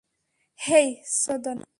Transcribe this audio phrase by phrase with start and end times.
[0.59, 0.87] হেই,
[1.21, 1.65] চোদনা!